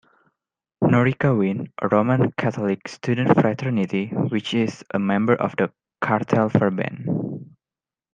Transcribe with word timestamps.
Norica 0.83 1.37
Wien, 1.37 1.71
a 1.79 1.87
Roman 1.87 2.31
Catholic 2.31 2.87
student 2.87 3.39
fraternity, 3.39 4.07
which 4.07 4.55
is 4.55 4.83
a 4.91 4.97
member 4.97 5.35
of 5.35 5.55
the 5.57 5.71
Cartellverband. 6.01 7.05